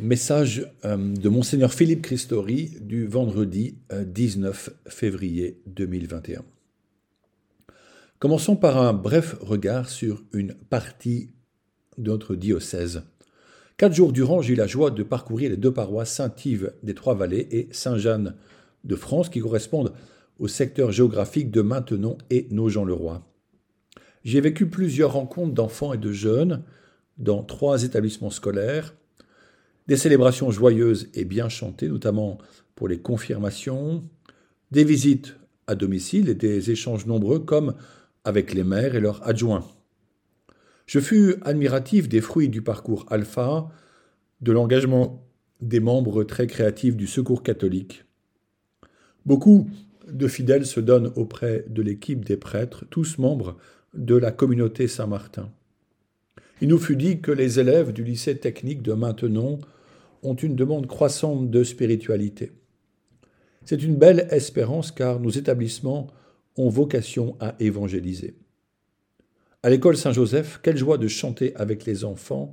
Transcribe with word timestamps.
Message 0.00 0.64
euh, 0.84 0.96
de 0.96 1.28
Monseigneur 1.28 1.72
Philippe 1.72 2.02
Christori 2.02 2.70
du 2.80 3.08
vendredi 3.08 3.78
19 3.90 4.68
euh, 4.68 4.90
février 4.90 5.60
2021. 5.66 6.44
Commençons 8.20 8.54
par 8.54 8.78
un 8.78 8.92
bref 8.92 9.36
regard 9.40 9.88
sur 9.88 10.22
une 10.32 10.54
partie 10.54 11.30
de 11.96 12.12
notre 12.12 12.36
diocèse. 12.36 13.02
Quatre 13.76 13.92
jours 13.92 14.12
durant, 14.12 14.40
j'ai 14.40 14.52
eu 14.52 14.56
la 14.56 14.68
joie 14.68 14.92
de 14.92 15.02
parcourir 15.02 15.50
les 15.50 15.56
deux 15.56 15.72
paroisses 15.72 16.12
Saint-Yves 16.12 16.74
des 16.84 16.94
Trois-Vallées 16.94 17.48
et 17.50 17.68
Saint-Jeanne 17.72 18.36
de 18.84 18.94
France 18.94 19.28
qui 19.28 19.40
correspondent 19.40 19.94
au 20.38 20.46
secteur 20.46 20.92
géographique 20.92 21.50
de 21.50 21.60
Maintenon 21.60 22.18
et 22.30 22.46
Nogent-le-Roi. 22.52 23.26
J'ai 24.22 24.40
vécu 24.40 24.68
plusieurs 24.68 25.14
rencontres 25.14 25.54
d'enfants 25.54 25.92
et 25.92 25.98
de 25.98 26.12
jeunes 26.12 26.62
dans 27.18 27.42
trois 27.42 27.82
établissements 27.82 28.30
scolaires 28.30 28.94
des 29.88 29.96
célébrations 29.96 30.50
joyeuses 30.50 31.08
et 31.14 31.24
bien 31.24 31.48
chantées, 31.48 31.88
notamment 31.88 32.38
pour 32.74 32.88
les 32.88 32.98
confirmations, 32.98 34.04
des 34.70 34.84
visites 34.84 35.36
à 35.66 35.74
domicile 35.74 36.28
et 36.28 36.34
des 36.34 36.70
échanges 36.70 37.06
nombreux 37.06 37.40
comme 37.40 37.74
avec 38.24 38.52
les 38.52 38.64
maires 38.64 38.94
et 38.94 39.00
leurs 39.00 39.26
adjoints. 39.26 39.66
Je 40.86 41.00
fus 41.00 41.36
admiratif 41.42 42.08
des 42.08 42.20
fruits 42.20 42.48
du 42.48 42.62
parcours 42.62 43.06
alpha, 43.10 43.68
de 44.40 44.52
l'engagement 44.52 45.26
des 45.60 45.80
membres 45.80 46.22
très 46.22 46.46
créatifs 46.46 46.96
du 46.96 47.06
Secours 47.06 47.42
catholique. 47.42 48.04
Beaucoup 49.26 49.68
de 50.10 50.28
fidèles 50.28 50.66
se 50.66 50.80
donnent 50.80 51.12
auprès 51.16 51.64
de 51.68 51.82
l'équipe 51.82 52.24
des 52.24 52.36
prêtres, 52.36 52.84
tous 52.88 53.18
membres 53.18 53.56
de 53.94 54.14
la 54.14 54.32
communauté 54.32 54.86
Saint-Martin. 54.86 55.50
Il 56.60 56.68
nous 56.68 56.78
fut 56.78 56.96
dit 56.96 57.20
que 57.20 57.32
les 57.32 57.60
élèves 57.60 57.92
du 57.92 58.04
lycée 58.04 58.36
technique 58.36 58.82
de 58.82 58.92
Maintenon 58.92 59.58
ont 60.22 60.34
une 60.34 60.56
demande 60.56 60.86
croissante 60.86 61.50
de 61.50 61.64
spiritualité. 61.64 62.52
C'est 63.64 63.82
une 63.82 63.96
belle 63.96 64.28
espérance 64.30 64.90
car 64.90 65.20
nos 65.20 65.30
établissements 65.30 66.08
ont 66.56 66.68
vocation 66.68 67.36
à 67.40 67.54
évangéliser. 67.60 68.34
À 69.62 69.70
l'école 69.70 69.96
Saint-Joseph, 69.96 70.60
quelle 70.62 70.76
joie 70.76 70.98
de 70.98 71.08
chanter 71.08 71.54
avec 71.56 71.84
les 71.84 72.04
enfants 72.04 72.50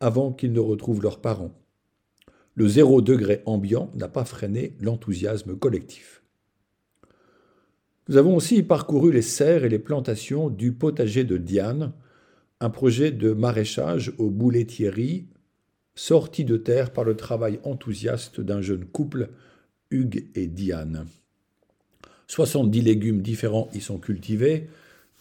avant 0.00 0.32
qu'ils 0.32 0.52
ne 0.52 0.60
retrouvent 0.60 1.02
leurs 1.02 1.20
parents. 1.20 1.52
Le 2.54 2.68
zéro 2.68 3.02
degré 3.02 3.42
ambiant 3.46 3.90
n'a 3.94 4.08
pas 4.08 4.24
freiné 4.24 4.76
l'enthousiasme 4.80 5.56
collectif. 5.56 6.22
Nous 8.08 8.16
avons 8.16 8.36
aussi 8.36 8.62
parcouru 8.62 9.12
les 9.12 9.22
serres 9.22 9.64
et 9.64 9.68
les 9.68 9.78
plantations 9.78 10.48
du 10.48 10.72
potager 10.72 11.24
de 11.24 11.36
Diane, 11.36 11.92
un 12.60 12.70
projet 12.70 13.10
de 13.10 13.32
maraîchage 13.32 14.12
au 14.18 14.30
boulet 14.30 14.64
Thierry 14.64 15.26
sorti 15.98 16.44
de 16.44 16.56
terre 16.56 16.92
par 16.92 17.02
le 17.02 17.16
travail 17.16 17.58
enthousiaste 17.64 18.40
d'un 18.40 18.60
jeune 18.60 18.84
couple, 18.84 19.30
Hugues 19.90 20.28
et 20.36 20.46
Diane. 20.46 21.06
70 22.28 22.82
légumes 22.82 23.20
différents 23.20 23.68
y 23.74 23.80
sont 23.80 23.98
cultivés, 23.98 24.68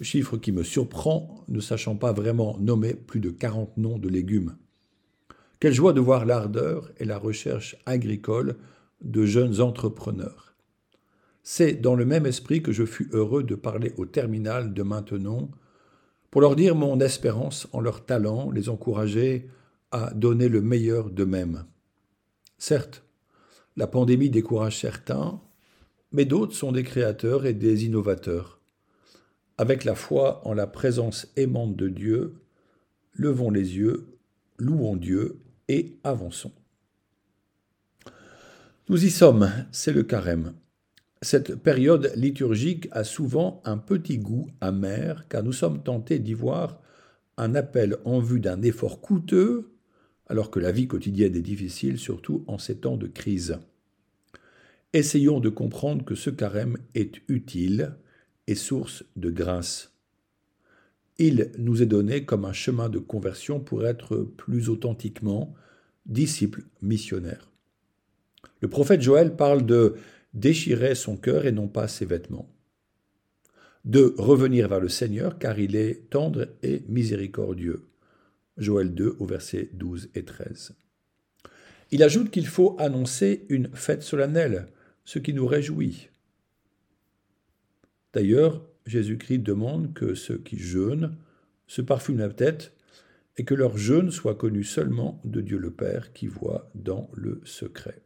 chiffre 0.02 0.38
qui 0.38 0.52
me 0.52 0.62
surprend, 0.62 1.44
ne 1.48 1.60
sachant 1.62 1.96
pas 1.96 2.14
vraiment 2.14 2.58
nommer 2.60 2.94
plus 2.94 3.20
de 3.20 3.32
40 3.32 3.76
noms 3.78 3.98
de 3.98 4.08
légumes. 4.08 4.56
Quelle 5.60 5.74
joie 5.74 5.94
de 5.94 6.00
voir 6.00 6.26
l'ardeur 6.26 6.92
et 7.00 7.06
la 7.06 7.18
recherche 7.18 7.76
agricole 7.88 8.56
de 9.02 9.26
jeunes 9.26 9.60
entrepreneurs. 9.62 10.54
C'est 11.42 11.74
dans 11.74 11.96
le 11.96 12.06
même 12.06 12.28
esprit 12.28 12.62
que 12.62 12.72
je 12.72 12.86
fus 12.86 13.10
heureux 13.14 13.42
de 13.42 13.56
parler 13.56 13.94
au 13.98 14.06
terminal 14.06 14.76
de 14.76 14.84
Maintenon 14.84 15.50
pour 16.30 16.42
leur 16.42 16.56
dire 16.56 16.76
mon 16.76 17.00
espérance 17.00 17.68
en 17.74 17.80
leur 17.80 18.06
talent, 18.06 18.52
les 18.52 18.70
encourager 18.70 19.50
à 19.92 20.12
donner 20.14 20.50
le 20.50 20.62
meilleur 20.62 21.10
d'eux-mêmes. 21.10 21.66
Certes, 22.58 23.04
la 23.76 23.88
pandémie 23.88 24.30
décourage 24.30 24.80
certains, 24.80 25.40
mais 26.12 26.26
d'autres 26.26 26.56
sont 26.56 26.72
des 26.72 26.84
créateurs 26.84 27.46
et 27.46 27.54
des 27.54 27.86
innovateurs. 27.86 28.60
Avec 29.58 29.86
la 29.86 29.96
foi 29.96 30.46
en 30.48 30.54
la 30.54 30.68
présence 30.68 31.28
aimante 31.36 31.76
de 31.76 31.88
Dieu, 31.90 32.36
levons 33.14 33.50
les 33.50 33.78
yeux, 33.78 34.08
louons 34.58 34.96
Dieu 34.96 35.40
et 35.68 35.98
avançons. 36.04 36.54
Nous 38.90 39.04
y 39.04 39.12
sommes, 39.12 39.52
c'est 39.72 39.94
le 39.94 40.04
carême. 40.04 40.54
Cette 41.22 41.56
période 41.56 42.12
liturgique 42.16 42.88
a 42.92 43.04
souvent 43.04 43.62
un 43.66 43.78
petit 43.78 44.18
goût 44.18 44.48
amer, 44.62 45.28
car 45.28 45.44
nous 45.44 45.54
sommes 45.54 45.82
tentés 45.84 46.20
d'y 46.20 46.34
voir 46.34 46.80
un 47.38 47.56
appel 47.56 47.98
en 48.06 48.20
vue 48.20 48.40
d'un 48.40 48.62
effort 48.62 49.02
coûteux 49.02 49.77
alors 50.28 50.52
que 50.52 50.60
la 50.60 50.72
vie 50.72 50.88
quotidienne 50.88 51.36
est 51.36 51.42
difficile, 51.42 51.98
surtout 51.98 52.44
en 52.48 52.58
ces 52.58 52.78
temps 52.78 52.98
de 52.98 53.08
crise. 53.08 53.60
Essayons 54.94 55.40
de 55.40 55.50
comprendre 55.50 56.06
que 56.06 56.16
ce 56.16 56.30
carême 56.30 56.78
est 56.96 57.22
utile 57.28 57.96
et 58.48 58.56
source 58.56 59.04
de 59.16 59.30
grâce. 59.30 59.94
Il 61.20 61.52
nous 61.58 61.82
est 61.82 61.88
donné 61.88 62.26
comme 62.26 62.46
un 62.46 62.54
chemin 62.54 62.90
de 62.90 63.00
conversion 63.00 63.60
pour 63.60 63.86
être 63.86 64.18
plus 64.18 64.70
authentiquement 64.70 65.54
disciples 66.06 66.64
missionnaires. 66.82 67.52
Le 68.62 68.70
prophète 68.70 69.02
Joël 69.02 69.36
parle 69.36 69.66
de 69.66 69.96
déchirer 70.34 70.96
son 70.96 71.18
cœur 71.18 71.46
et 71.46 71.52
non 71.52 71.68
pas 71.68 71.88
ses 71.88 72.06
vêtements, 72.06 72.50
de 73.86 74.14
revenir 74.18 74.68
vers 74.68 74.80
le 74.80 74.90
Seigneur 74.90 75.38
car 75.38 75.60
il 75.60 75.76
est 75.76 76.10
tendre 76.10 76.48
et 76.64 76.84
miséricordieux, 76.88 77.84
Joël 78.58 78.94
2 78.94 79.18
au 79.20 79.26
verset 79.26 79.70
12 79.74 80.10
et 80.16 80.24
13. 80.24 80.76
Il 81.92 82.04
ajoute 82.04 82.32
qu'il 82.32 82.48
faut 82.48 82.76
annoncer 82.80 83.46
une 83.50 83.70
fête 83.74 84.04
solennelle, 84.04 84.68
ce 85.06 85.20
qui 85.20 85.34
nous 85.34 85.48
réjouit. 85.48 86.10
D'ailleurs, 88.14 88.66
Jésus-Christ 88.86 89.40
demande 89.40 89.94
que 89.94 90.16
ceux 90.16 90.38
qui 90.38 90.58
jeûnent 90.58 91.16
se 91.68 91.82
parfument 91.82 92.20
la 92.20 92.30
tête 92.30 92.74
et 93.38 93.46
que 93.46 93.54
leur 93.54 93.78
jeûne 93.78 94.12
soit 94.12 94.36
connu 94.36 94.64
seulement 94.64 95.22
de 95.24 95.42
Dieu 95.42 95.58
le 95.58 95.72
Père 95.72 96.12
qui 96.14 96.28
voit 96.28 96.72
dans 96.74 97.10
le 97.14 97.42
secret. 97.44 98.02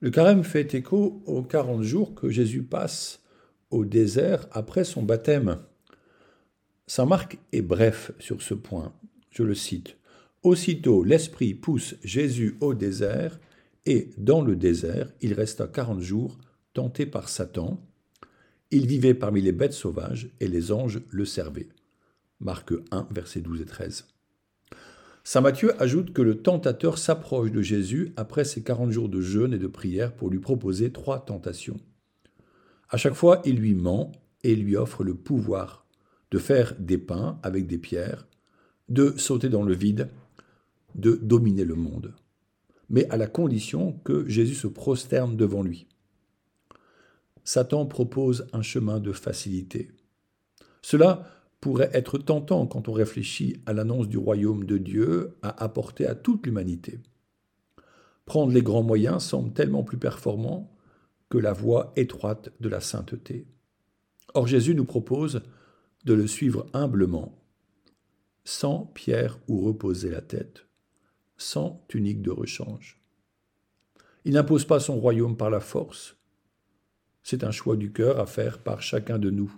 Le 0.00 0.10
carême 0.10 0.44
fait 0.44 0.74
écho 0.74 1.22
aux 1.26 1.42
quarante 1.42 1.82
jours 1.82 2.14
que 2.14 2.28
Jésus 2.28 2.62
passe 2.62 3.22
au 3.70 3.84
désert 3.84 4.46
après 4.52 4.84
son 4.84 5.02
baptême. 5.02 5.58
Saint 6.88 7.06
Marc 7.06 7.38
est 7.52 7.62
bref 7.62 8.12
sur 8.20 8.42
ce 8.42 8.54
point. 8.54 8.92
Je 9.30 9.42
le 9.42 9.54
cite. 9.54 9.96
Aussitôt 10.44 11.02
l'Esprit 11.02 11.54
pousse 11.54 11.96
Jésus 12.04 12.56
au 12.60 12.74
désert, 12.74 13.40
et 13.86 14.10
dans 14.18 14.40
le 14.40 14.54
désert, 14.54 15.12
il 15.20 15.32
resta 15.32 15.66
quarante 15.66 16.00
jours, 16.00 16.38
tenté 16.74 17.04
par 17.04 17.28
Satan. 17.28 17.80
Il 18.70 18.86
vivait 18.86 19.14
parmi 19.14 19.40
les 19.40 19.50
bêtes 19.50 19.72
sauvages, 19.72 20.28
et 20.38 20.46
les 20.46 20.70
anges 20.70 21.00
le 21.10 21.24
servaient. 21.24 21.68
Marc 22.38 22.72
1, 22.92 23.08
versets 23.10 23.40
12 23.40 23.62
et 23.62 23.64
13. 23.64 24.06
Saint 25.24 25.40
Matthieu 25.40 25.80
ajoute 25.82 26.12
que 26.12 26.22
le 26.22 26.40
tentateur 26.40 26.98
s'approche 26.98 27.50
de 27.50 27.62
Jésus 27.62 28.12
après 28.16 28.44
ses 28.44 28.62
quarante 28.62 28.92
jours 28.92 29.08
de 29.08 29.20
jeûne 29.20 29.54
et 29.54 29.58
de 29.58 29.66
prière 29.66 30.14
pour 30.14 30.30
lui 30.30 30.38
proposer 30.38 30.92
trois 30.92 31.24
tentations. 31.24 31.80
À 32.90 32.96
chaque 32.96 33.14
fois, 33.14 33.42
il 33.44 33.56
lui 33.56 33.74
ment 33.74 34.12
et 34.44 34.54
lui 34.54 34.76
offre 34.76 35.02
le 35.02 35.14
pouvoir 35.14 35.85
de 36.30 36.38
faire 36.38 36.74
des 36.78 36.98
pains 36.98 37.38
avec 37.42 37.66
des 37.66 37.78
pierres, 37.78 38.26
de 38.88 39.14
sauter 39.16 39.48
dans 39.48 39.62
le 39.62 39.74
vide, 39.74 40.10
de 40.94 41.14
dominer 41.14 41.64
le 41.64 41.74
monde, 41.74 42.14
mais 42.88 43.08
à 43.10 43.16
la 43.16 43.26
condition 43.26 43.92
que 44.04 44.28
Jésus 44.28 44.54
se 44.54 44.66
prosterne 44.66 45.36
devant 45.36 45.62
lui. 45.62 45.86
Satan 47.44 47.86
propose 47.86 48.46
un 48.52 48.62
chemin 48.62 48.98
de 48.98 49.12
facilité. 49.12 49.92
Cela 50.82 51.28
pourrait 51.60 51.90
être 51.92 52.18
tentant 52.18 52.66
quand 52.66 52.88
on 52.88 52.92
réfléchit 52.92 53.62
à 53.66 53.72
l'annonce 53.72 54.08
du 54.08 54.18
royaume 54.18 54.64
de 54.64 54.78
Dieu 54.78 55.36
à 55.42 55.62
apporter 55.62 56.06
à 56.06 56.14
toute 56.14 56.46
l'humanité. 56.46 57.00
Prendre 58.24 58.52
les 58.52 58.62
grands 58.62 58.82
moyens 58.82 59.22
semble 59.22 59.52
tellement 59.52 59.84
plus 59.84 59.98
performant 59.98 60.72
que 61.28 61.38
la 61.38 61.52
voie 61.52 61.92
étroite 61.96 62.50
de 62.60 62.68
la 62.68 62.80
sainteté. 62.80 63.46
Or 64.34 64.46
Jésus 64.46 64.74
nous 64.74 64.84
propose 64.84 65.42
de 66.06 66.14
le 66.14 66.28
suivre 66.28 66.66
humblement, 66.72 67.36
sans 68.44 68.86
pierre 68.86 69.38
où 69.48 69.60
reposer 69.60 70.08
la 70.08 70.22
tête, 70.22 70.66
sans 71.36 71.84
tunique 71.88 72.22
de 72.22 72.30
rechange. 72.30 73.00
Il 74.24 74.34
n'impose 74.34 74.64
pas 74.64 74.78
son 74.78 74.98
royaume 74.98 75.36
par 75.36 75.50
la 75.50 75.60
force. 75.60 76.16
C'est 77.24 77.42
un 77.42 77.50
choix 77.50 77.76
du 77.76 77.92
cœur 77.92 78.20
à 78.20 78.26
faire 78.26 78.60
par 78.60 78.82
chacun 78.82 79.18
de 79.18 79.30
nous. 79.30 79.52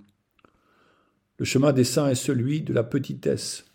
Le 1.36 1.44
chemin 1.44 1.72
des 1.72 1.84
saints 1.84 2.08
est 2.08 2.14
celui 2.14 2.62
de 2.62 2.72
la 2.72 2.82
petitesse. 2.82 3.66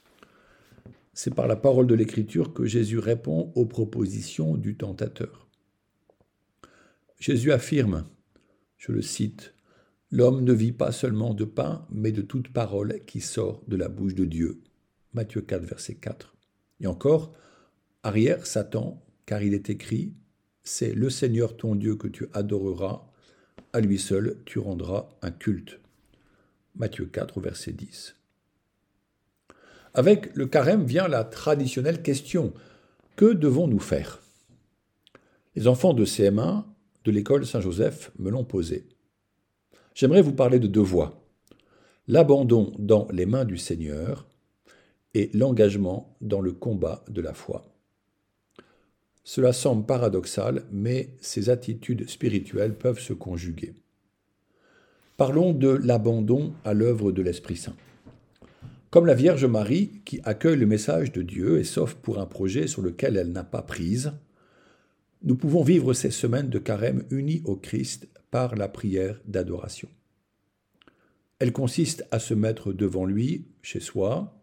C'est 1.14 1.36
par 1.36 1.48
la 1.48 1.56
parole 1.56 1.86
de 1.86 1.96
l'Écriture 1.96 2.54
que 2.54 2.66
Jésus 2.66 2.98
répond 2.98 3.52
aux 3.56 3.66
propositions 3.66 4.58
du 4.58 4.76
tentateur. 4.76 5.48
Jésus 7.20 7.52
affirme, 7.52 8.06
je 8.78 8.92
le 8.92 9.04
cite, 9.04 9.53
L'homme 10.16 10.44
ne 10.44 10.54
vit 10.54 10.74
pas 10.74 10.92
seulement 10.92 11.34
de 11.34 11.44
pain, 11.44 11.88
mais 11.90 12.12
de 12.12 12.22
toute 12.22 12.54
parole 12.54 13.00
qui 13.08 13.20
sort 13.20 13.64
de 13.68 13.76
la 13.76 13.90
bouche 13.90 14.14
de 14.14 14.26
Dieu. 14.26 14.62
Matthieu 15.16 15.42
4, 15.42 15.64
verset 15.64 15.96
4. 15.96 16.36
Et 16.82 16.86
encore, 16.86 17.34
arrière 18.04 18.46
Satan, 18.46 19.04
car 19.26 19.42
il 19.42 19.56
est 19.56 19.72
écrit, 19.72 20.14
c'est 20.62 20.94
le 20.94 21.10
Seigneur 21.10 21.58
ton 21.58 21.74
Dieu 21.74 21.96
que 21.96 22.08
tu 22.08 22.28
adoreras, 22.34 23.08
à 23.74 23.80
lui 23.80 23.98
seul 23.98 24.38
tu 24.46 24.60
rendras 24.60 25.10
un 25.24 25.32
culte. 25.32 25.80
Matthieu 26.76 27.08
4, 27.08 27.42
verset 27.42 27.72
10. 27.72 28.16
Avec 29.96 30.36
le 30.36 30.46
carême 30.46 30.86
vient 30.86 31.08
la 31.08 31.24
traditionnelle 31.24 32.04
question 32.04 32.54
que 33.16 33.34
devons-nous 33.34 33.80
faire? 33.80 34.22
Les 35.56 35.68
enfants 35.68 35.96
de 35.96 36.06
CM1 36.06 36.66
de 37.04 37.12
l'école 37.12 37.48
Saint-Joseph 37.48 38.12
me 38.20 38.30
l'ont 38.30 38.46
posé. 38.46 38.93
J'aimerais 39.94 40.22
vous 40.22 40.34
parler 40.34 40.60
de 40.60 40.68
deux 40.68 40.82
voies 40.82 41.24
l'abandon 42.08 42.74
dans 42.80 43.08
les 43.12 43.26
mains 43.26 43.46
du 43.46 43.58
Seigneur 43.58 44.28
et 45.14 45.30
l'engagement 45.34 46.18
dans 46.22 46.42
le 46.42 46.52
combat 46.52 47.04
de 47.10 47.22
la 47.22 47.34
foi. 47.34 47.66
Cela 49.24 49.54
semble 49.54 49.86
paradoxal, 49.86 50.64
mais 50.72 51.16
ces 51.22 51.50
attitudes 51.50 52.10
spirituelles 52.10 52.76
peuvent 52.76 53.00
se 53.00 53.14
conjuguer. 53.14 53.74
Parlons 55.16 55.54
de 55.54 55.70
l'abandon 55.70 56.54
à 56.66 56.74
l'œuvre 56.74 57.12
de 57.12 57.22
l'Esprit 57.22 57.56
Saint. 57.56 57.76
Comme 58.90 59.06
la 59.06 59.14
Vierge 59.14 59.46
Marie 59.46 60.02
qui 60.04 60.20
accueille 60.24 60.58
le 60.58 60.66
message 60.66 61.12
de 61.12 61.22
Dieu 61.22 61.60
et 61.60 61.64
s'offre 61.64 61.96
pour 61.96 62.20
un 62.20 62.26
projet 62.26 62.68
sur 62.68 62.82
lequel 62.82 63.16
elle 63.16 63.32
n'a 63.32 63.44
pas 63.44 63.62
prise, 63.62 64.14
nous 65.24 65.36
pouvons 65.38 65.64
vivre 65.64 65.94
ces 65.94 66.12
semaines 66.12 66.50
de 66.50 66.60
carême 66.60 67.04
unies 67.10 67.42
au 67.46 67.56
Christ 67.56 68.10
par 68.30 68.56
la 68.56 68.68
prière 68.68 69.22
d'adoration. 69.26 69.88
Elle 71.40 71.54
consiste 71.54 72.06
à 72.12 72.20
se 72.20 72.34
mettre 72.34 72.74
devant 72.74 73.06
lui, 73.06 73.48
chez 73.62 73.80
soi, 73.80 74.42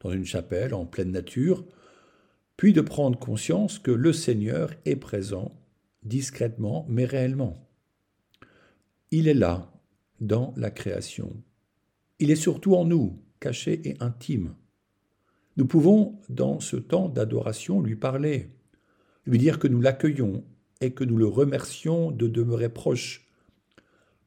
dans 0.00 0.10
une 0.10 0.24
chapelle, 0.24 0.72
en 0.72 0.86
pleine 0.86 1.10
nature, 1.10 1.64
puis 2.56 2.72
de 2.72 2.80
prendre 2.80 3.18
conscience 3.18 3.78
que 3.78 3.90
le 3.90 4.12
Seigneur 4.12 4.72
est 4.84 4.96
présent, 4.96 5.52
discrètement 6.04 6.86
mais 6.88 7.04
réellement. 7.04 7.68
Il 9.10 9.26
est 9.26 9.34
là, 9.34 9.72
dans 10.20 10.54
la 10.56 10.70
création. 10.70 11.42
Il 12.20 12.30
est 12.30 12.36
surtout 12.36 12.76
en 12.76 12.84
nous, 12.84 13.20
caché 13.40 13.80
et 13.88 13.96
intime. 14.00 14.54
Nous 15.56 15.66
pouvons, 15.66 16.20
dans 16.28 16.60
ce 16.60 16.76
temps 16.76 17.08
d'adoration, 17.08 17.80
lui 17.80 17.96
parler, 17.96 18.50
lui 19.30 19.38
dire 19.38 19.60
que 19.60 19.68
nous 19.68 19.80
l'accueillons 19.80 20.42
et 20.80 20.90
que 20.90 21.04
nous 21.04 21.16
le 21.16 21.26
remercions 21.28 22.10
de 22.10 22.26
demeurer 22.26 22.68
proche, 22.68 23.28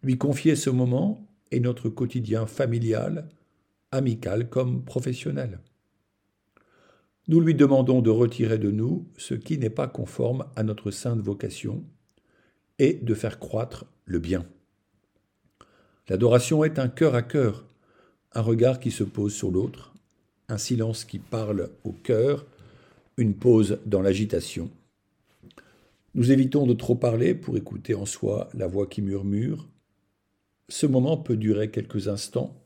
lui 0.02 0.18
confier 0.18 0.56
ce 0.56 0.70
moment 0.70 1.28
et 1.52 1.60
notre 1.60 1.90
quotidien 1.90 2.48
familial, 2.48 3.28
amical 3.92 4.50
comme 4.50 4.86
professionnel. 4.86 5.60
Nous 7.28 7.42
lui 7.42 7.54
demandons 7.54 8.02
de 8.02 8.10
retirer 8.10 8.58
de 8.58 8.72
nous 8.72 9.06
ce 9.18 9.34
qui 9.34 9.58
n'est 9.58 9.70
pas 9.70 9.88
conforme 9.88 10.46
à 10.56 10.64
notre 10.64 10.90
sainte 10.90 11.20
vocation 11.20 11.84
et 12.80 12.94
de 12.94 13.14
faire 13.14 13.40
croître 13.40 13.86
le 14.06 14.20
bien. 14.20 14.46
L'adoration 16.08 16.64
est 16.64 16.80
un 16.80 16.88
cœur 16.88 17.14
à 17.14 17.24
cœur, 17.24 17.66
un 18.32 18.42
regard 18.42 18.80
qui 18.80 18.92
se 18.92 19.04
pose 19.04 19.34
sur 19.34 19.52
l'autre, 19.52 19.94
un 20.48 20.58
silence 20.58 21.04
qui 21.04 21.20
parle 21.20 21.72
au 21.84 21.92
cœur, 21.92 22.46
une 23.18 23.36
pause 23.36 23.80
dans 23.86 24.02
l'agitation. 24.02 24.72
Nous 26.16 26.32
évitons 26.32 26.68
de 26.68 26.74
trop 26.74 26.94
parler 26.94 27.34
pour 27.34 27.58
écouter 27.58 27.96
en 27.96 28.06
soi 28.06 28.48
la 28.54 28.68
voix 28.68 28.86
qui 28.86 29.02
murmure. 29.02 29.68
Ce 30.70 30.86
moment 30.86 31.18
peut 31.18 31.38
durer 31.38 31.72
quelques 31.72 32.08
instants, 32.08 32.64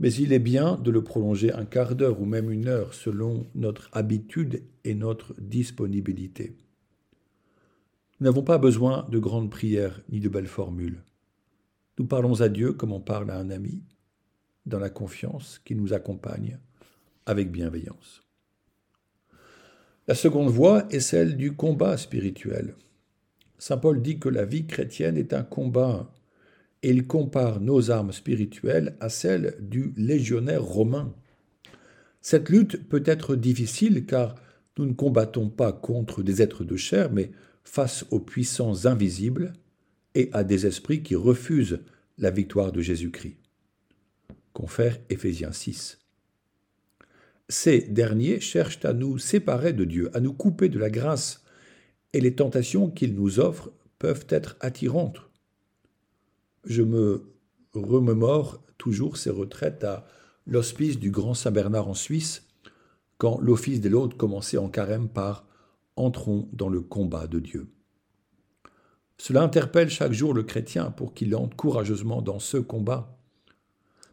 mais 0.00 0.12
il 0.12 0.32
est 0.32 0.40
bien 0.40 0.74
de 0.74 0.90
le 0.90 1.04
prolonger 1.04 1.52
un 1.52 1.64
quart 1.64 1.94
d'heure 1.94 2.20
ou 2.20 2.24
même 2.24 2.50
une 2.50 2.66
heure 2.66 2.92
selon 2.92 3.46
notre 3.54 3.88
habitude 3.92 4.64
et 4.82 4.96
notre 4.96 5.34
disponibilité. 5.40 6.56
Nous 8.18 8.24
n'avons 8.24 8.42
pas 8.42 8.58
besoin 8.58 9.06
de 9.10 9.20
grandes 9.20 9.50
prières 9.50 10.00
ni 10.10 10.18
de 10.18 10.28
belles 10.28 10.48
formules. 10.48 11.04
Nous 11.98 12.06
parlons 12.06 12.40
à 12.40 12.48
Dieu 12.48 12.72
comme 12.72 12.92
on 12.92 13.00
parle 13.00 13.30
à 13.30 13.38
un 13.38 13.50
ami, 13.50 13.84
dans 14.66 14.80
la 14.80 14.90
confiance 14.90 15.60
qui 15.64 15.76
nous 15.76 15.92
accompagne 15.92 16.58
avec 17.26 17.52
bienveillance. 17.52 18.25
La 20.08 20.14
seconde 20.14 20.50
voie 20.50 20.86
est 20.90 21.00
celle 21.00 21.36
du 21.36 21.54
combat 21.54 21.96
spirituel. 21.96 22.76
Saint 23.58 23.78
Paul 23.78 24.00
dit 24.00 24.20
que 24.20 24.28
la 24.28 24.44
vie 24.44 24.66
chrétienne 24.66 25.16
est 25.16 25.32
un 25.32 25.42
combat 25.42 26.12
et 26.84 26.90
il 26.90 27.08
compare 27.08 27.60
nos 27.60 27.90
armes 27.90 28.12
spirituelles 28.12 28.96
à 29.00 29.08
celles 29.08 29.56
du 29.58 29.92
légionnaire 29.96 30.62
romain. 30.62 31.12
Cette 32.20 32.50
lutte 32.50 32.88
peut 32.88 33.02
être 33.04 33.34
difficile 33.34 34.06
car 34.06 34.36
nous 34.78 34.86
ne 34.86 34.92
combattons 34.92 35.48
pas 35.48 35.72
contre 35.72 36.22
des 36.22 36.40
êtres 36.40 36.62
de 36.62 36.76
chair, 36.76 37.10
mais 37.10 37.32
face 37.64 38.04
aux 38.12 38.20
puissances 38.20 38.86
invisibles 38.86 39.54
et 40.14 40.30
à 40.32 40.44
des 40.44 40.66
esprits 40.66 41.02
qui 41.02 41.16
refusent 41.16 41.80
la 42.18 42.30
victoire 42.30 42.70
de 42.70 42.80
Jésus-Christ. 42.80 43.38
Confère 44.52 44.98
Éphésiens 45.10 45.52
6. 45.52 45.98
Ces 47.48 47.80
derniers 47.80 48.40
cherchent 48.40 48.84
à 48.84 48.92
nous 48.92 49.18
séparer 49.18 49.72
de 49.72 49.84
Dieu, 49.84 50.10
à 50.14 50.20
nous 50.20 50.32
couper 50.32 50.68
de 50.68 50.78
la 50.78 50.90
grâce, 50.90 51.44
et 52.12 52.20
les 52.20 52.34
tentations 52.34 52.90
qu'ils 52.90 53.14
nous 53.14 53.40
offrent 53.40 53.70
peuvent 53.98 54.26
être 54.30 54.56
attirantes 54.60 55.26
je 56.66 56.82
me 56.82 57.32
remémore 57.72 58.62
toujours 58.76 59.16
ces 59.16 59.30
retraites 59.30 59.84
à 59.84 60.06
l'hospice 60.46 60.98
du 60.98 61.10
Grand 61.10 61.34
Saint-Bernard 61.34 61.88
en 61.88 61.94
Suisse, 61.94 62.48
quand 63.18 63.38
l'office 63.40 63.80
des 63.80 63.88
l'autre 63.88 64.16
commençait 64.16 64.58
en 64.58 64.68
carême 64.68 65.08
par 65.08 65.46
Entrons 65.98 66.50
dans 66.52 66.68
le 66.68 66.82
combat 66.82 67.26
de 67.26 67.40
Dieu. 67.40 67.68
Cela 69.16 69.42
interpelle 69.42 69.88
chaque 69.88 70.12
jour 70.12 70.34
le 70.34 70.42
chrétien 70.42 70.90
pour 70.90 71.14
qu'il 71.14 71.34
entre 71.34 71.56
courageusement 71.56 72.20
dans 72.20 72.38
ce 72.38 72.58
combat. 72.58 73.18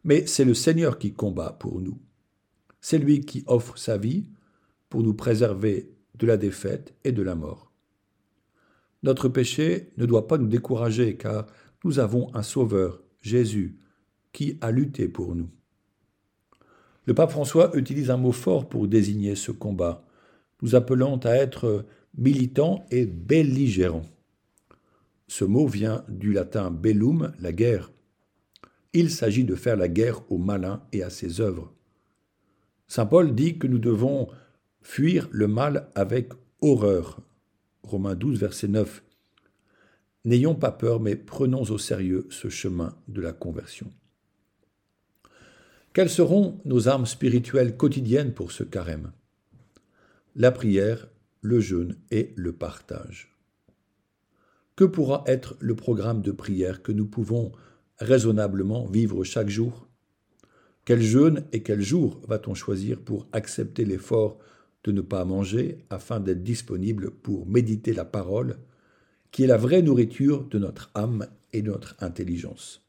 Mais 0.05 0.25
c'est 0.25 0.45
le 0.45 0.53
Seigneur 0.53 0.97
qui 0.97 1.11
combat 1.11 1.51
pour 1.51 1.81
nous. 1.81 1.99
C'est 2.83 2.97
lui 2.97 3.21
qui 3.21 3.45
offre 3.47 3.77
sa 3.77 3.97
vie 3.97 4.25
pour 4.89 5.03
nous 5.03 5.13
préserver 5.13 5.89
de 6.15 6.27
la 6.27 6.35
défaite 6.35 6.93
et 7.05 7.13
de 7.13 7.23
la 7.23 7.33
mort. 7.33 7.71
Notre 9.03 9.29
péché 9.29 9.93
ne 9.95 10.05
doit 10.05 10.27
pas 10.27 10.37
nous 10.37 10.49
décourager 10.49 11.15
car 11.15 11.47
nous 11.85 11.99
avons 11.99 12.29
un 12.35 12.43
Sauveur, 12.43 13.01
Jésus, 13.21 13.79
qui 14.33 14.57
a 14.59 14.69
lutté 14.69 15.07
pour 15.07 15.33
nous. 15.33 15.49
Le 17.05 17.13
pape 17.13 17.31
François 17.31 17.73
utilise 17.77 18.11
un 18.11 18.17
mot 18.17 18.33
fort 18.33 18.67
pour 18.67 18.89
désigner 18.89 19.35
ce 19.35 19.51
combat, 19.51 20.05
nous 20.61 20.75
appelant 20.75 21.15
à 21.19 21.31
être 21.35 21.85
militants 22.17 22.85
et 22.91 23.05
belligérants. 23.05 24.09
Ce 25.27 25.45
mot 25.45 25.67
vient 25.67 26.03
du 26.09 26.33
latin 26.33 26.69
bellum, 26.69 27.31
la 27.39 27.53
guerre. 27.53 27.93
Il 28.91 29.09
s'agit 29.09 29.45
de 29.45 29.55
faire 29.55 29.77
la 29.77 29.87
guerre 29.87 30.29
au 30.29 30.37
malin 30.37 30.83
et 30.91 31.01
à 31.01 31.09
ses 31.09 31.39
œuvres. 31.39 31.73
Saint 32.95 33.07
Paul 33.07 33.33
dit 33.33 33.57
que 33.57 33.65
nous 33.65 33.79
devons 33.79 34.27
fuir 34.83 35.27
le 35.31 35.47
mal 35.47 35.89
avec 35.95 36.31
horreur. 36.61 37.21
Romains 37.81 38.13
12, 38.13 38.37
verset 38.37 38.67
9. 38.67 39.03
N'ayons 40.25 40.53
pas 40.53 40.71
peur, 40.71 40.99
mais 40.99 41.15
prenons 41.15 41.63
au 41.63 41.79
sérieux 41.79 42.27
ce 42.29 42.49
chemin 42.49 42.95
de 43.07 43.19
la 43.19 43.33
conversion. 43.33 43.91
Quelles 45.93 46.11
seront 46.11 46.61
nos 46.65 46.87
armes 46.87 47.07
spirituelles 47.07 47.77
quotidiennes 47.77 48.31
pour 48.31 48.51
ce 48.51 48.63
carême? 48.63 49.11
La 50.35 50.51
prière, 50.51 51.07
le 51.41 51.59
jeûne 51.61 51.97
et 52.11 52.31
le 52.35 52.53
partage. 52.53 53.35
Que 54.75 54.83
pourra 54.83 55.23
être 55.25 55.55
le 55.59 55.75
programme 55.75 56.21
de 56.21 56.31
prière 56.31 56.83
que 56.83 56.91
nous 56.91 57.07
pouvons 57.07 57.53
raisonnablement 57.97 58.85
vivre 58.85 59.23
chaque 59.23 59.49
jour? 59.49 59.87
Quel 60.85 61.01
jeûne 61.01 61.45
et 61.53 61.63
quel 61.63 61.81
jour 61.81 62.19
va-t-on 62.27 62.53
choisir 62.53 62.99
pour 62.99 63.27
accepter 63.31 63.85
l'effort 63.85 64.37
de 64.83 64.91
ne 64.91 65.01
pas 65.01 65.23
manger 65.23 65.77
afin 65.89 66.19
d'être 66.19 66.43
disponible 66.43 67.11
pour 67.11 67.47
méditer 67.47 67.93
la 67.93 68.03
parole 68.03 68.57
qui 69.31 69.43
est 69.43 69.47
la 69.47 69.57
vraie 69.57 69.81
nourriture 69.81 70.43
de 70.43 70.59
notre 70.59 70.91
âme 70.93 71.25
et 71.53 71.61
de 71.61 71.71
notre 71.71 71.95
intelligence? 71.99 72.85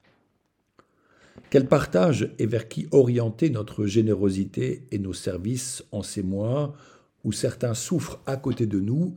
Quel 1.51 1.69
partage 1.69 2.35
et 2.41 2.47
vers 2.47 2.69
qui 2.69 2.89
orienter 2.91 3.49
notre 3.51 3.87
générosité 3.87 4.87
et 4.91 4.99
nos 4.99 5.13
services 5.13 5.85
en 5.93 6.03
ces 6.03 6.23
mois 6.23 6.75
où 7.23 7.31
certains 7.31 7.75
souffrent 7.75 8.21
à 8.27 8.37
côté 8.37 8.67
de 8.67 8.81
nous 8.81 9.17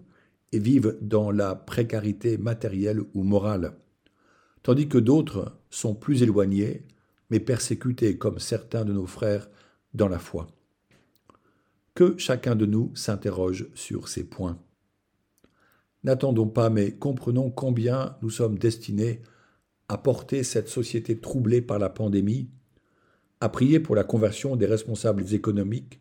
et 0.51 0.59
vivent 0.59 0.97
dans 1.01 1.31
la 1.31 1.55
précarité 1.55 2.37
matérielle 2.37 3.01
ou 3.15 3.23
morale, 3.23 3.73
tandis 4.61 4.87
que 4.87 4.97
d'autres 4.97 5.57
sont 5.69 5.95
plus 5.95 6.21
éloignés, 6.21 6.83
mais 7.29 7.39
persécutés 7.39 8.17
comme 8.17 8.39
certains 8.39 8.85
de 8.85 8.93
nos 8.93 9.05
frères 9.05 9.49
dans 9.93 10.07
la 10.07 10.19
foi. 10.19 10.47
Que 11.93 12.17
chacun 12.17 12.55
de 12.55 12.65
nous 12.65 12.95
s'interroge 12.95 13.67
sur 13.73 14.07
ces 14.07 14.23
points. 14.23 14.59
N'attendons 16.03 16.47
pas, 16.47 16.69
mais 16.69 16.91
comprenons 16.91 17.49
combien 17.49 18.17
nous 18.21 18.29
sommes 18.29 18.57
destinés 18.57 19.21
à 19.89 19.97
porter 19.97 20.43
cette 20.43 20.69
société 20.69 21.19
troublée 21.19 21.61
par 21.61 21.79
la 21.79 21.89
pandémie, 21.89 22.49
à 23.39 23.49
prier 23.49 23.79
pour 23.79 23.95
la 23.95 24.03
conversion 24.03 24.55
des 24.55 24.65
responsables 24.65 25.33
économiques, 25.33 25.99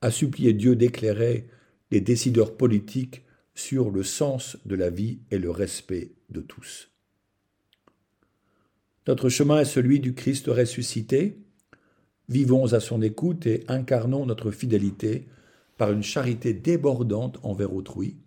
à 0.00 0.10
supplier 0.10 0.52
Dieu 0.52 0.76
d'éclairer 0.76 1.48
les 1.90 2.00
décideurs 2.00 2.56
politiques 2.56 3.24
sur 3.54 3.90
le 3.90 4.02
sens 4.02 4.56
de 4.64 4.76
la 4.76 4.90
vie 4.90 5.20
et 5.30 5.38
le 5.38 5.50
respect 5.50 6.12
de 6.30 6.40
tous. 6.40 6.90
Notre 9.08 9.30
chemin 9.30 9.60
est 9.60 9.64
celui 9.64 10.00
du 10.00 10.14
Christ 10.14 10.48
ressuscité. 10.48 11.42
Vivons 12.28 12.74
à 12.74 12.78
son 12.78 13.00
écoute 13.00 13.46
et 13.46 13.64
incarnons 13.66 14.26
notre 14.26 14.50
fidélité 14.50 15.26
par 15.78 15.90
une 15.90 16.02
charité 16.02 16.52
débordante 16.52 17.38
envers 17.42 17.72
autrui. 17.72 18.18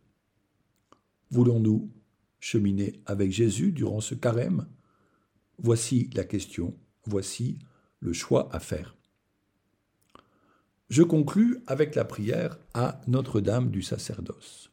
Voulons-nous 1.29 1.91
cheminer 2.39 2.99
avec 3.05 3.31
Jésus 3.31 3.71
durant 3.71 4.01
ce 4.01 4.15
carême? 4.15 4.65
Voici 5.59 6.09
la 6.15 6.23
question, 6.23 6.73
voici 7.05 7.59
le 7.99 8.11
choix 8.11 8.49
à 8.51 8.59
faire. 8.59 8.97
Je 10.89 11.03
conclus 11.03 11.59
avec 11.67 11.93
la 11.93 12.05
prière 12.05 12.57
à 12.73 12.99
Notre-Dame 13.05 13.69
du 13.69 13.83
sacerdoce. 13.83 14.71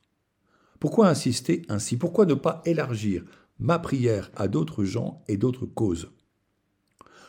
Pourquoi 0.81 1.09
insister 1.09 1.67
ainsi? 1.69 1.99
Pourquoi 1.99 2.25
ne 2.25 2.33
pas 2.33 2.63
élargir 2.65 3.27
ma 3.59 3.79
prière 3.79 4.31
à 4.35 4.49
d'autres 4.49 4.85
gens 4.85 5.23
et 5.29 5.37
d'autres 5.37 5.67
causes 5.67 6.11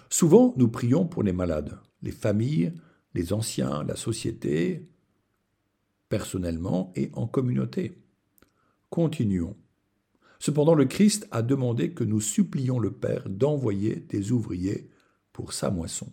Souvent, 0.09 0.53
nous 0.57 0.67
prions 0.67 1.05
pour 1.05 1.21
les 1.21 1.33
malades, 1.33 1.79
les 2.01 2.11
familles, 2.11 2.73
les 3.13 3.31
anciens, 3.31 3.83
la 3.83 3.95
société, 3.95 4.89
personnellement 6.09 6.91
et 6.95 7.11
en 7.13 7.27
communauté. 7.27 8.01
Continuons. 8.89 9.55
Cependant, 10.39 10.73
le 10.73 10.85
Christ 10.85 11.27
a 11.31 11.43
demandé 11.43 11.93
que 11.93 12.03
nous 12.03 12.21
supplions 12.21 12.79
le 12.79 12.91
Père 12.91 13.29
d'envoyer 13.29 13.97
des 13.97 14.31
ouvriers 14.31 14.89
pour 15.31 15.53
sa 15.53 15.69
moisson. 15.69 16.11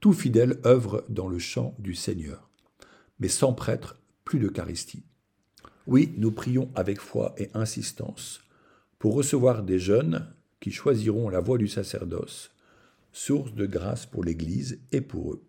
Tout 0.00 0.12
fidèle 0.12 0.58
œuvre 0.64 1.04
dans 1.08 1.28
le 1.28 1.38
champ 1.38 1.76
du 1.78 1.94
Seigneur, 1.94 2.50
mais 3.20 3.28
sans 3.28 3.52
prêtre, 3.52 4.00
plus 4.24 4.40
d'Eucharistie. 4.40 5.04
Oui, 5.86 6.14
nous 6.16 6.32
prions 6.32 6.70
avec 6.74 7.00
foi 7.00 7.34
et 7.36 7.50
insistance 7.54 8.40
pour 9.00 9.14
recevoir 9.14 9.62
des 9.64 9.78
jeunes 9.78 10.26
qui 10.60 10.70
choisiront 10.70 11.30
la 11.30 11.40
voie 11.40 11.56
du 11.56 11.66
sacerdoce, 11.66 12.54
source 13.12 13.54
de 13.54 13.64
grâce 13.64 14.04
pour 14.04 14.22
l'Église 14.22 14.78
et 14.92 15.00
pour 15.00 15.32
eux. 15.32 15.42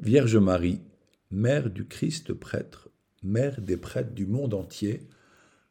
Vierge 0.00 0.38
Marie, 0.38 0.80
Mère 1.30 1.68
du 1.68 1.86
Christ 1.86 2.32
prêtre, 2.32 2.88
Mère 3.22 3.60
des 3.60 3.76
prêtres 3.76 4.14
du 4.14 4.26
monde 4.26 4.54
entier, 4.54 5.06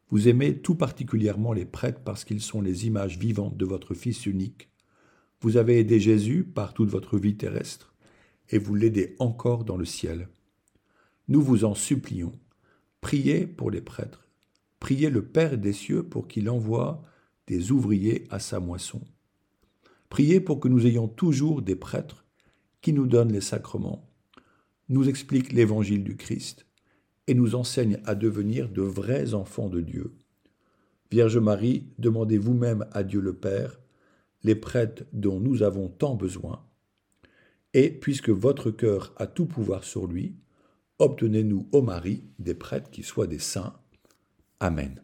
vous 0.10 0.28
aimez 0.28 0.60
tout 0.60 0.76
particulièrement 0.76 1.54
les 1.54 1.66
prêtres 1.66 2.02
parce 2.06 2.24
qu'ils 2.24 2.42
sont 2.42 2.62
les 2.62 2.86
images 2.86 3.18
vivantes 3.18 3.58
de 3.58 3.66
votre 3.66 3.96
Fils 3.96 4.28
unique. 4.28 4.70
Vous 5.42 5.58
avez 5.58 5.80
aidé 5.80 6.00
Jésus 6.00 6.44
par 6.44 6.76
toute 6.76 6.90
votre 6.90 7.18
vie 7.18 7.36
terrestre, 7.36 7.96
et 8.52 8.60
vous 8.60 8.76
l'aidez 8.76 9.16
encore 9.18 9.64
dans 9.64 9.78
le 9.78 9.86
ciel. 9.86 10.30
Nous 11.30 11.42
vous 11.42 11.66
en 11.66 11.74
supplions. 11.74 12.34
Priez 13.02 13.48
pour 13.48 13.72
les 13.72 13.82
prêtres. 13.82 14.25
Priez 14.80 15.10
le 15.10 15.26
Père 15.26 15.58
des 15.58 15.74
cieux 15.74 16.04
pour 16.04 16.28
qu'il 16.28 16.50
envoie 16.50 17.04
des 17.48 17.72
ouvriers 17.72 18.26
à 18.30 18.40
sa 18.40 18.60
moisson. 18.60 19.02
Priez 20.10 20.40
pour 20.40 20.60
que 20.60 20.68
nous 20.68 20.86
ayons 20.86 21.08
toujours 21.08 21.62
des 21.62 21.76
prêtres 21.76 22.26
qui 22.82 22.94
nous 22.94 23.08
donnent 23.08 23.34
les 23.34 23.42
sacrements, 23.42 24.08
nous 24.90 25.10
expliquent 25.10 25.54
l'évangile 25.54 26.04
du 26.04 26.16
Christ 26.16 26.66
et 27.28 27.34
nous 27.34 27.56
enseignent 27.56 28.00
à 28.06 28.16
devenir 28.16 28.70
de 28.70 28.84
vrais 28.84 29.34
enfants 29.34 29.70
de 29.70 29.82
Dieu. 29.82 30.14
Vierge 31.12 31.38
Marie, 31.38 31.88
demandez 31.98 32.38
vous-même 32.38 32.86
à 32.92 33.04
Dieu 33.04 33.22
le 33.22 33.34
Père 33.34 33.80
les 34.44 34.56
prêtres 34.56 35.04
dont 35.12 35.40
nous 35.40 35.64
avons 35.64 35.90
tant 35.90 36.14
besoin, 36.14 36.64
et 37.74 37.90
puisque 37.90 38.30
votre 38.30 38.70
cœur 38.70 39.14
a 39.18 39.26
tout 39.26 39.48
pouvoir 39.48 39.84
sur 39.84 40.06
lui, 40.06 40.36
obtenez-nous, 41.00 41.68
ô 41.72 41.82
Marie, 41.82 42.24
des 42.38 42.54
prêtres 42.54 42.92
qui 42.92 43.02
soient 43.02 43.28
des 43.28 43.40
saints. 43.40 43.74
Amen. 44.62 45.00